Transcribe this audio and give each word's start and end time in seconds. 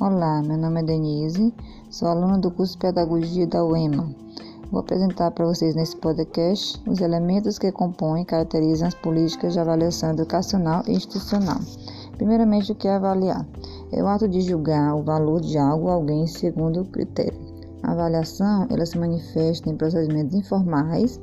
Olá, 0.00 0.42
meu 0.42 0.56
nome 0.56 0.80
é 0.80 0.82
Denise, 0.82 1.52
sou 1.90 2.08
aluna 2.08 2.38
do 2.38 2.50
curso 2.50 2.72
de 2.72 2.78
Pedagogia 2.78 3.46
da 3.46 3.62
UEMA. 3.62 4.08
Vou 4.70 4.80
apresentar 4.80 5.30
para 5.30 5.44
vocês 5.44 5.74
nesse 5.74 5.94
podcast 5.94 6.82
os 6.88 7.02
elementos 7.02 7.58
que 7.58 7.70
compõem 7.70 8.22
e 8.22 8.24
caracterizam 8.24 8.88
as 8.88 8.94
políticas 8.94 9.52
de 9.52 9.60
avaliação 9.60 10.12
educacional 10.12 10.82
e 10.86 10.92
institucional. 10.92 11.58
Primeiramente, 12.16 12.72
o 12.72 12.74
que 12.74 12.88
é 12.88 12.94
avaliar? 12.94 13.46
É 13.92 14.02
o 14.02 14.06
ato 14.06 14.26
de 14.26 14.40
julgar 14.40 14.96
o 14.96 15.02
valor 15.02 15.42
de 15.42 15.58
algo 15.58 15.88
ou 15.88 15.92
alguém 15.92 16.26
segundo 16.26 16.80
o 16.80 16.86
critério. 16.86 17.38
A 17.82 17.92
avaliação, 17.92 18.68
ela 18.70 18.86
se 18.86 18.98
manifesta 18.98 19.68
em 19.68 19.76
procedimentos 19.76 20.34
informais, 20.34 21.20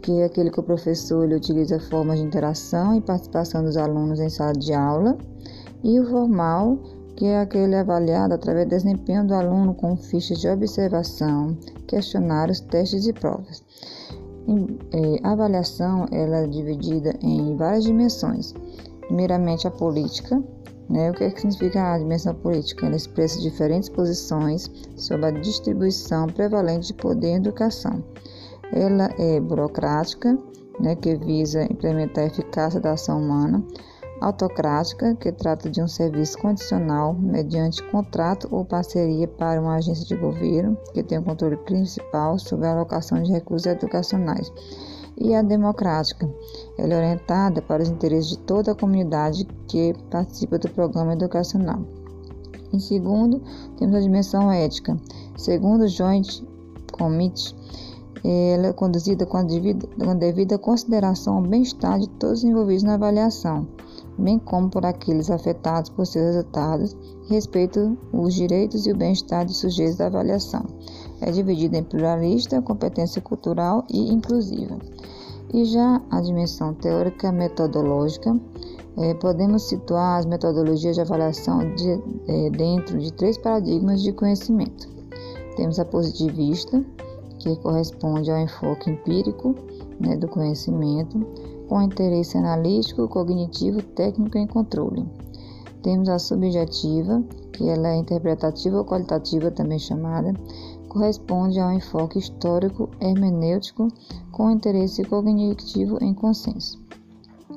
que 0.00 0.20
é 0.20 0.26
aquele 0.26 0.52
que 0.52 0.60
o 0.60 0.62
professor 0.62 1.24
ele 1.24 1.34
utiliza 1.34 1.80
formas 1.80 2.20
de 2.20 2.24
interação 2.24 2.94
e 2.94 3.00
participação 3.00 3.64
dos 3.64 3.76
alunos 3.76 4.20
em 4.20 4.28
sala 4.28 4.52
de 4.52 4.72
aula, 4.72 5.18
e 5.82 5.98
o 5.98 6.08
formal, 6.08 6.78
que 7.16 7.24
é 7.24 7.40
aquele 7.40 7.74
avaliado 7.74 8.34
através 8.34 8.66
do 8.66 8.70
desempenho 8.70 9.26
do 9.26 9.34
aluno 9.34 9.74
com 9.74 9.96
fichas 9.96 10.38
de 10.38 10.48
observação, 10.48 11.56
questionários, 11.86 12.60
testes 12.60 13.06
e 13.06 13.12
provas. 13.12 13.64
É, 14.92 15.26
a 15.26 15.32
avaliação 15.32 16.06
ela 16.12 16.36
é 16.38 16.46
dividida 16.46 17.14
em 17.22 17.56
várias 17.56 17.84
dimensões. 17.84 18.54
Primeiramente, 19.00 19.66
a 19.66 19.70
política. 19.70 20.42
Né? 20.88 21.10
O 21.10 21.14
que, 21.14 21.24
é 21.24 21.30
que 21.30 21.40
significa 21.40 21.94
a 21.94 21.98
dimensão 21.98 22.34
política? 22.34 22.86
Ela 22.86 22.96
expressa 22.96 23.40
diferentes 23.40 23.88
posições 23.88 24.70
sobre 24.94 25.26
a 25.26 25.30
distribuição 25.30 26.26
prevalente 26.26 26.88
de 26.88 26.94
poder 26.94 27.28
em 27.28 27.36
educação. 27.36 28.04
Ela 28.72 29.10
é 29.18 29.40
burocrática, 29.40 30.38
né, 30.78 30.94
que 30.94 31.16
visa 31.16 31.64
implementar 31.64 32.24
a 32.24 32.26
eficácia 32.26 32.78
da 32.78 32.92
ação 32.92 33.18
humana 33.18 33.64
autocrática, 34.20 35.14
que 35.14 35.30
trata 35.30 35.68
de 35.70 35.82
um 35.82 35.88
serviço 35.88 36.38
condicional 36.38 37.14
mediante 37.14 37.82
contrato 37.90 38.48
ou 38.50 38.64
parceria 38.64 39.28
para 39.28 39.60
uma 39.60 39.76
agência 39.76 40.06
de 40.06 40.16
governo, 40.16 40.76
que 40.92 41.02
tem 41.02 41.18
o 41.18 41.22
controle 41.22 41.56
principal 41.58 42.38
sobre 42.38 42.66
a 42.66 42.72
alocação 42.72 43.22
de 43.22 43.30
recursos 43.30 43.66
educacionais. 43.66 44.52
E 45.18 45.34
a 45.34 45.42
democrática, 45.42 46.28
ela 46.78 46.94
é 46.94 46.96
orientada 46.98 47.62
para 47.62 47.82
os 47.82 47.88
interesses 47.88 48.30
de 48.30 48.38
toda 48.38 48.72
a 48.72 48.74
comunidade 48.74 49.46
que 49.66 49.94
participa 50.10 50.58
do 50.58 50.68
programa 50.70 51.14
educacional. 51.14 51.80
Em 52.72 52.78
segundo, 52.78 53.40
temos 53.78 53.94
a 53.96 54.00
dimensão 54.00 54.50
ética. 54.50 54.96
Segundo 55.36 55.82
o 55.82 55.88
Joint 55.88 56.44
Committee, 56.92 57.54
ela 58.24 58.68
é 58.68 58.72
conduzida 58.72 59.24
com 59.24 59.36
a 59.36 59.42
devida, 59.42 59.86
com 59.86 60.10
a 60.10 60.14
devida 60.14 60.58
consideração 60.58 61.36
ao 61.36 61.42
bem-estar 61.42 61.98
de 61.98 62.08
todos 62.10 62.40
os 62.40 62.44
envolvidos 62.44 62.82
na 62.82 62.94
avaliação 62.94 63.66
bem 64.18 64.38
como 64.38 64.68
por 64.68 64.84
aqueles 64.84 65.30
afetados 65.30 65.90
por 65.90 66.06
seus 66.06 66.34
resultados, 66.34 66.96
respeito 67.28 67.96
os 68.12 68.34
direitos 68.34 68.86
e 68.86 68.92
o 68.92 68.96
bem-estar 68.96 69.44
dos 69.44 69.58
sujeitos 69.58 69.96
da 69.96 70.06
avaliação. 70.06 70.64
É 71.20 71.30
dividida 71.30 71.78
em 71.78 71.82
pluralista, 71.82 72.62
competência 72.62 73.20
cultural 73.20 73.84
e 73.90 74.12
inclusiva. 74.12 74.78
E 75.52 75.64
já 75.64 76.00
a 76.10 76.20
dimensão 76.20 76.74
teórica 76.74 77.30
metodológica, 77.30 78.38
é, 78.98 79.14
podemos 79.14 79.64
situar 79.64 80.18
as 80.18 80.26
metodologias 80.26 80.96
de 80.96 81.02
avaliação 81.02 81.58
de, 81.74 82.02
é, 82.28 82.50
dentro 82.50 82.98
de 82.98 83.12
três 83.12 83.36
paradigmas 83.36 84.02
de 84.02 84.12
conhecimento. 84.12 84.88
Temos 85.56 85.78
a 85.78 85.84
positivista, 85.84 86.82
que 87.38 87.56
corresponde 87.56 88.30
ao 88.30 88.38
enfoque 88.38 88.90
empírico 88.90 89.54
né, 90.00 90.16
do 90.16 90.26
conhecimento, 90.28 91.26
com 91.68 91.82
interesse 91.82 92.36
analítico, 92.36 93.08
cognitivo, 93.08 93.82
técnico 93.82 94.38
e 94.38 94.46
controle. 94.46 95.04
Temos 95.82 96.08
a 96.08 96.18
subjetiva, 96.18 97.22
que 97.52 97.68
ela 97.68 97.88
é 97.88 97.96
interpretativa 97.96 98.78
ou 98.78 98.84
qualitativa 98.84 99.50
também 99.50 99.78
chamada, 99.78 100.34
corresponde 100.88 101.60
ao 101.60 101.72
enfoque 101.72 102.18
histórico 102.18 102.88
hermenêutico 103.00 103.88
com 104.32 104.50
interesse 104.50 105.04
cognitivo 105.04 105.98
em 106.02 106.14
consenso. 106.14 106.84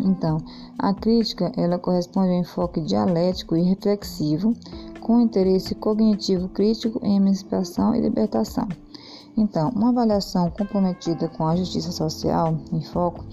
Então, 0.00 0.38
a 0.78 0.92
crítica, 0.92 1.50
ela 1.56 1.78
corresponde 1.78 2.30
ao 2.30 2.40
enfoque 2.40 2.80
dialético 2.80 3.56
e 3.56 3.62
reflexivo 3.62 4.54
com 5.00 5.20
interesse 5.20 5.74
cognitivo 5.74 6.48
crítico 6.48 7.00
em 7.02 7.16
emancipação 7.16 7.94
e 7.94 8.00
libertação. 8.00 8.68
Então, 9.36 9.70
uma 9.70 9.90
avaliação 9.90 10.50
comprometida 10.50 11.28
com 11.28 11.46
a 11.46 11.56
justiça 11.56 11.92
social 11.92 12.58
em 12.72 12.82
foco 12.82 13.24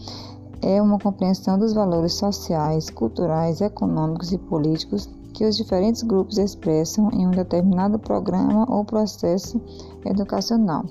é 0.62 0.82
uma 0.82 1.00
compreensão 1.00 1.58
dos 1.58 1.74
valores 1.74 2.14
sociais, 2.14 2.90
culturais, 2.90 3.62
econômicos 3.62 4.32
e 4.32 4.38
políticos 4.38 5.10
que 5.34 5.46
os 5.46 5.58
diferentes 5.58 6.02
grupos 6.02 6.38
expressam 6.38 7.10
em 7.12 7.28
um 7.28 7.32
determinado 7.32 8.00
programa 8.00 8.66
ou 8.70 8.86
processo 8.86 9.60
educacional, 10.06 10.86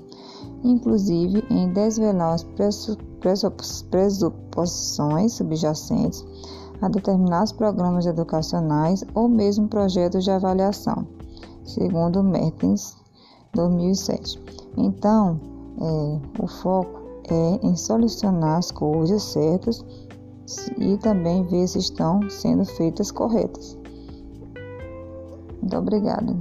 inclusive 0.63 1.43
em 1.49 1.73
desvelar 1.73 2.35
as 2.35 2.45
pressuposições 3.19 5.33
subjacentes 5.33 6.23
a 6.81 6.89
determinados 6.89 7.51
programas 7.51 8.05
educacionais 8.05 9.03
ou 9.15 9.27
mesmo 9.27 9.67
projetos 9.67 10.23
de 10.23 10.31
avaliação, 10.31 11.07
segundo 11.63 12.23
Mertens, 12.23 12.95
2007. 13.53 14.39
Então, 14.77 15.39
é, 15.81 16.43
o 16.43 16.47
foco 16.47 17.04
é 17.29 17.65
em 17.65 17.75
solucionar 17.75 18.57
as 18.57 18.71
coisas 18.71 19.23
certas 19.23 19.83
e 20.77 20.97
também 20.97 21.43
ver 21.43 21.67
se 21.67 21.79
estão 21.79 22.29
sendo 22.29 22.65
feitas 22.65 23.11
corretas. 23.11 23.77
Muito 25.61 25.77
obrigada. 25.77 26.35